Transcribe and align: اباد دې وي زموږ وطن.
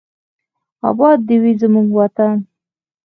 اباد 0.89 1.17
دې 1.27 1.35
وي 1.41 1.53
زموږ 1.61 1.87
وطن. 1.97 2.35